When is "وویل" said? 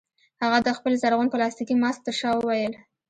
2.33-2.73